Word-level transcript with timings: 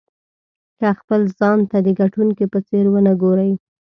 که 0.79 0.87
خپل 0.99 1.21
ځان 1.39 1.59
ته 1.69 1.77
د 1.85 1.87
ګټونکي 2.01 2.45
په 2.53 2.59
څېر 2.67 2.85
ونه 2.89 3.13
ګورئ. 3.21 3.51